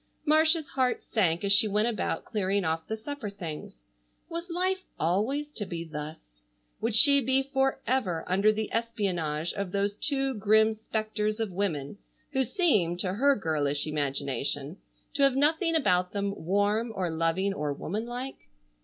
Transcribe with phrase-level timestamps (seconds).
[0.25, 3.83] Marcia's heart sank as she went about clearing off the supper things.
[4.29, 6.41] Was life always to be thus?
[6.79, 11.99] Would she be forever under the espionage of those two grim spectres of women,
[12.33, 14.77] who seemed, to her girlish imagination,
[15.13, 18.47] to have nothing about them warm or loving or woman like?